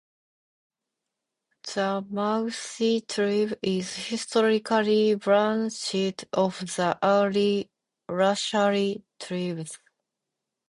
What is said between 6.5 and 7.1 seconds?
the